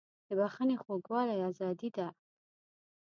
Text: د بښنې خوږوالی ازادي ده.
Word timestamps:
د 0.27 0.29
بښنې 0.39 0.75
خوږوالی 0.81 1.37
ازادي 1.49 1.89
ده. 1.97 2.07